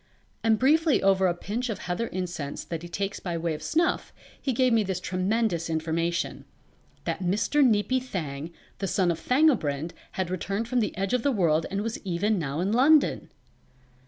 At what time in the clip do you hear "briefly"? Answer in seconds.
0.57-1.03